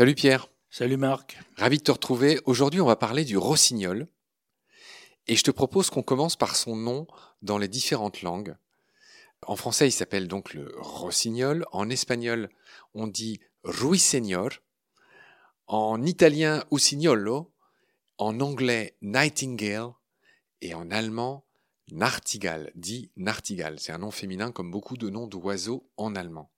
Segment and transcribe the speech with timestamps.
[0.00, 0.48] Salut Pierre.
[0.70, 1.38] Salut Marc.
[1.58, 2.40] Ravi de te retrouver.
[2.46, 4.08] Aujourd'hui, on va parler du rossignol.
[5.26, 7.06] Et je te propose qu'on commence par son nom
[7.42, 8.56] dans les différentes langues.
[9.46, 11.66] En français, il s'appelle donc le rossignol.
[11.72, 12.48] En espagnol,
[12.94, 14.48] on dit ruiseñor.
[15.66, 17.52] En italien, usignolo.
[18.16, 19.92] En anglais, nightingale.
[20.62, 21.44] Et en allemand,
[21.92, 23.78] nartigal, dit nartigal.
[23.78, 26.50] C'est un nom féminin comme beaucoup de noms d'oiseaux en allemand.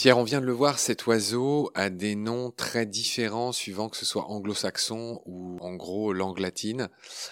[0.00, 3.96] Pierre, on vient de le voir, cet oiseau a des noms très différents suivant que
[3.96, 6.88] ce soit anglo-saxon ou en gros langue latine.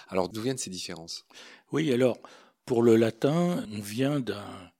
[0.08, 1.26] Alors d'où viennent ces différences?
[1.70, 2.18] Oui, alors
[2.64, 4.72] pour le latin, on vient d'un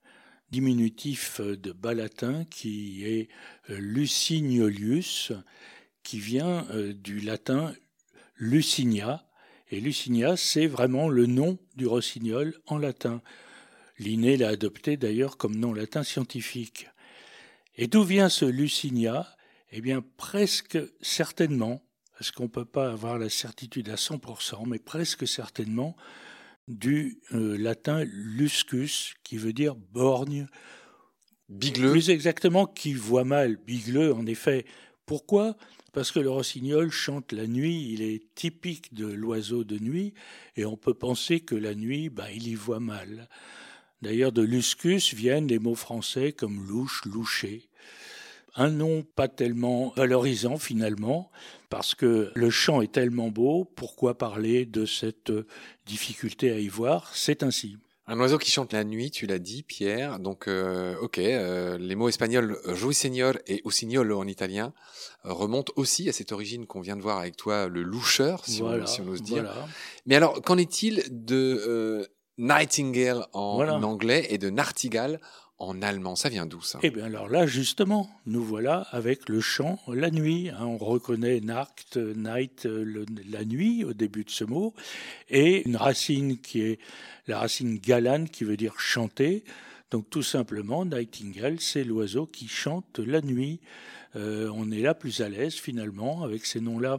[0.51, 3.29] diminutif de bas latin qui est
[3.69, 5.31] euh, Lucignolius,
[6.03, 7.73] qui vient euh, du latin
[8.35, 9.25] Lucinia.
[9.71, 13.21] Et Lucinia, c'est vraiment le nom du rossignol en latin.
[13.97, 16.89] Linné l'a adopté d'ailleurs comme nom latin scientifique.
[17.77, 19.27] Et d'où vient ce Lucinia
[19.71, 24.79] Eh bien, presque certainement, parce qu'on ne peut pas avoir la certitude à 100%, mais
[24.79, 25.95] presque certainement
[26.67, 30.47] du euh, latin luscus, qui veut dire borgne.
[31.49, 31.91] Bigleux.
[31.91, 33.57] Plus exactement, qui voit mal.
[33.57, 34.65] Bigleux, en effet.
[35.05, 35.55] Pourquoi?
[35.93, 40.13] Parce que le rossignol chante la nuit, il est typique de l'oiseau de nuit,
[40.55, 43.29] et on peut penser que la nuit, bah, il y voit mal.
[44.01, 47.69] D'ailleurs, de luscus viennent les mots français comme louche, loucher.
[48.55, 51.29] Un nom pas tellement valorisant finalement,
[51.69, 55.31] parce que le chant est tellement beau, pourquoi parler de cette
[55.85, 57.11] difficulté à y voir?
[57.13, 57.77] C'est ainsi.
[58.09, 60.19] Un oiseau qui chante la nuit, tu l'as dit, Pierre.
[60.19, 64.73] Donc, euh, ok, euh, les mots espagnols ruiseñor et usignolo en italien
[65.25, 68.61] euh, remontent aussi à cette origine qu'on vient de voir avec toi, le loucheur, si,
[68.63, 69.53] on, ose dire.
[70.05, 75.19] Mais alors, qu'en est-il de Nightingale en anglais et de Nartigal
[75.59, 76.15] en allemand.
[76.15, 76.79] Ça vient d'où ça?
[76.83, 80.49] Eh bien alors là, justement, nous voilà avec le chant la nuit.
[80.49, 80.65] Hein.
[80.65, 82.67] on reconnaît Nacht, night,
[83.29, 84.73] la nuit au début de ce mot,
[85.29, 86.79] et une racine qui est
[87.27, 89.43] la racine galane qui veut dire chanter.
[89.89, 93.61] Donc tout simplement, Nightingale, c'est l'oiseau qui chante la nuit.
[94.15, 96.97] Euh, on est là plus à l'aise finalement avec ces noms-là.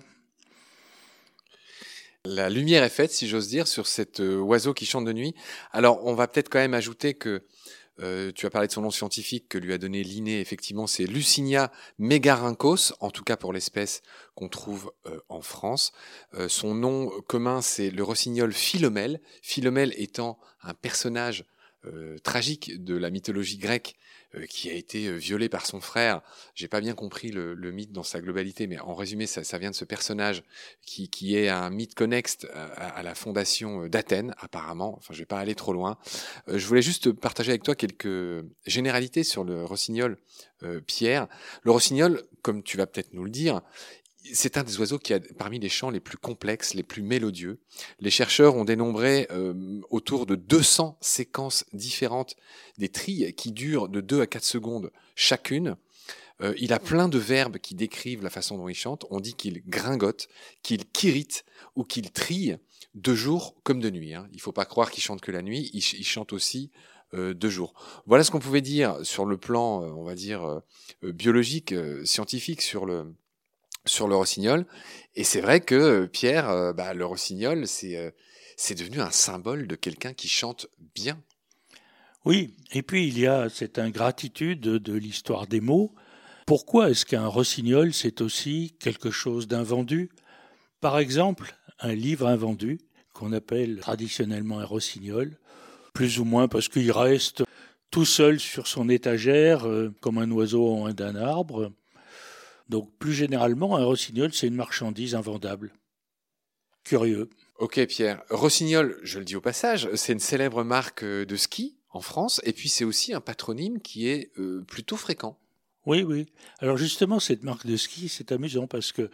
[2.30, 5.34] La lumière est faite, si j'ose dire, sur cet euh, oiseau qui chante de nuit.
[5.72, 7.42] Alors, on va peut-être quand même ajouter que
[8.00, 11.06] euh, tu as parlé de son nom scientifique que lui a donné Linné, effectivement, c'est
[11.06, 14.02] Lucinia megarynchos, en tout cas pour l'espèce
[14.34, 15.92] qu'on trouve euh, en France.
[16.48, 21.46] son nom commun, c'est le rossignol Philomèle, Philomèle étant un personnage
[22.22, 23.96] tragique de la mythologie grecque
[24.34, 26.20] euh, qui a été euh, violé par son frère.
[26.54, 29.74] J'ai pas bien compris le, mythe dans sa globalité, mais en résumé, ça, vient de
[29.74, 30.42] ce personnage
[30.82, 34.96] qui, qui est un mythe connexe à, la fondation euh, d'Athènes, apparemment.
[34.98, 35.96] Enfin, je vais pas aller trop loin.
[36.46, 40.18] je voulais juste partager avec toi quelques généralités sur le rossignol,
[40.86, 41.28] Pierre.
[41.62, 43.62] Le rossignol, comme tu vas peut-être nous le dire,
[44.32, 47.60] c'est un des oiseaux qui a parmi les chants les plus complexes, les plus mélodieux.
[48.00, 52.36] Les chercheurs ont dénombré euh, autour de 200 séquences différentes
[52.78, 55.76] des trilles qui durent de 2 à 4 secondes chacune.
[56.40, 59.06] Euh, il a plein de verbes qui décrivent la façon dont il chante.
[59.10, 60.28] On dit qu'il gringote,
[60.62, 62.58] qu'il kirite ou qu'il trille
[62.94, 64.14] de jour comme de nuit.
[64.14, 64.28] Hein.
[64.32, 66.70] Il ne faut pas croire qu'il chante que la nuit, il, chante aussi
[67.14, 67.74] euh, de jour.
[68.06, 70.60] Voilà ce qu'on pouvait dire sur le plan, on va dire,
[71.02, 71.74] biologique,
[72.04, 73.12] scientifique, sur le,
[73.88, 74.66] sur le rossignol.
[75.14, 78.10] Et c'est vrai que euh, Pierre, euh, bah, le rossignol, euh,
[78.56, 81.20] c'est devenu un symbole de quelqu'un qui chante bien.
[82.24, 85.94] Oui, et puis il y a cette ingratitude de l'histoire des mots.
[86.46, 90.10] Pourquoi est-ce qu'un rossignol, c'est aussi quelque chose d'invendu?
[90.80, 92.80] Par exemple, un livre invendu,
[93.14, 95.36] qu'on appelle traditionnellement un rossignol,
[95.94, 97.44] plus ou moins parce qu'il reste
[97.90, 99.66] tout seul sur son étagère,
[100.00, 101.72] comme un oiseau en d'un arbre,
[102.68, 105.72] donc plus généralement, un rossignol, c'est une marchandise invendable.
[106.84, 107.28] Curieux.
[107.58, 111.76] Ok Pierre, Rossignol, je le dis au passage, c'est une célèbre marque euh, de ski
[111.90, 115.38] en France, et puis c'est aussi un patronyme qui est euh, plutôt fréquent.
[115.86, 116.26] Oui, oui.
[116.60, 119.10] Alors justement, cette marque de ski, c'est amusant parce que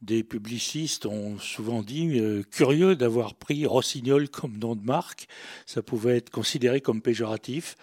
[0.00, 5.26] des publicistes ont souvent dit euh, curieux d'avoir pris Rossignol comme nom de marque.
[5.66, 7.76] Ça pouvait être considéré comme péjoratif.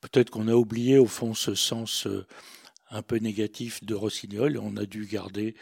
[0.00, 2.06] Peut-être qu'on a oublié au fond ce sens
[2.90, 4.58] un peu négatif de Rossignol.
[4.62, 5.54] On a dû garder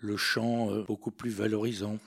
[0.00, 1.98] le chant euh, beaucoup plus valorisant.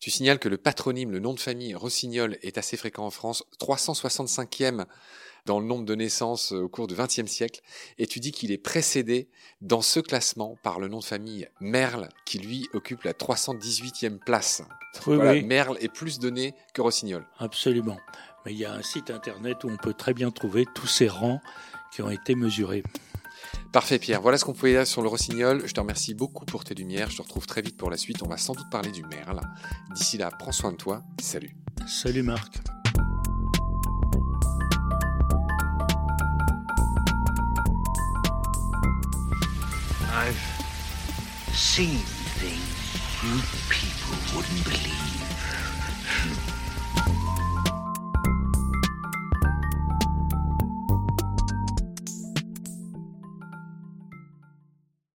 [0.00, 3.44] Tu signales que le patronyme, le nom de famille Rossignol est assez fréquent en France,
[3.60, 4.84] 365e
[5.46, 7.60] dans le nombre de naissances euh, au cours du XXe siècle,
[7.98, 9.28] et tu dis qu'il est précédé
[9.60, 14.62] dans ce classement par le nom de famille Merle, qui lui occupe la 318e place.
[15.06, 17.26] Oui, Merle est plus donné que Rossignol.
[17.38, 17.98] Absolument.
[18.44, 21.08] Mais il y a un site internet où on peut très bien trouver tous ces
[21.08, 21.40] rangs
[21.92, 22.82] qui ont été mesurés.
[23.72, 25.62] Parfait Pierre, voilà ce qu'on pouvait dire sur le rossignol.
[25.64, 27.08] Je te remercie beaucoup pour tes lumières.
[27.08, 28.22] Je te retrouve très vite pour la suite.
[28.22, 29.40] On va sans doute parler du merle.
[29.94, 31.02] D'ici là, prends soin de toi.
[31.22, 31.56] Salut.
[31.86, 32.60] Salut Marc.
[40.14, 40.36] I've
[41.54, 41.98] seen
[42.38, 42.60] things
[43.24, 43.40] you
[43.70, 46.51] people wouldn't believe.